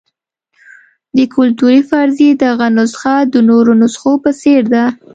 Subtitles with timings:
[1.15, 4.85] د کلتوري فرضیې دغه نسخه د نورو نسخو په څېر ده.